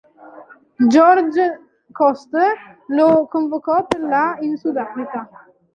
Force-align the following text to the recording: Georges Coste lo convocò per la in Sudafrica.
Georges 0.93 1.59
Coste 1.93 2.43
lo 2.87 3.27
convocò 3.27 3.85
per 3.85 4.01
la 4.01 4.35
in 4.39 4.57
Sudafrica. 4.57 5.29